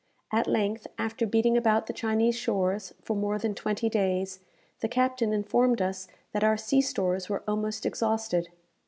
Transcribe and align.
At 0.31 0.47
length, 0.47 0.87
after 0.97 1.27
beating 1.27 1.55
about 1.55 1.85
the 1.85 1.93
Chinese 1.93 2.33
shores 2.35 2.91
for 3.03 3.15
more 3.15 3.37
than 3.37 3.53
twenty 3.53 3.87
days, 3.87 4.39
the 4.79 4.87
captain 4.87 5.31
informed 5.31 5.79
us 5.79 6.07
that 6.31 6.43
our 6.43 6.57
sea 6.57 6.81
stores 6.81 7.29
were 7.29 7.43
almost 7.47 7.85
exhausted. 7.85 8.49